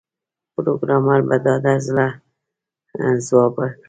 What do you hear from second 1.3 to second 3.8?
ډاډه زړه ځواب ورکړ